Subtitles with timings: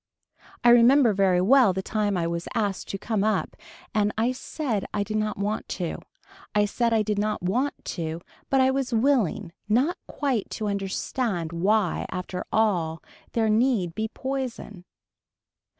[0.63, 3.55] I remember very well the time I was asked to come up
[3.93, 5.99] and I said I did not want to.
[6.55, 11.51] I said I did not want to but I was willing not quite to understand
[11.53, 13.03] why after all
[13.33, 14.85] there need be poison.